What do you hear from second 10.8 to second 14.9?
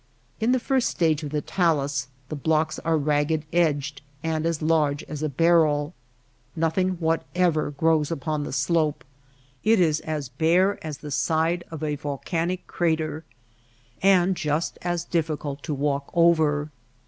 as the side of a volcanic crater. And just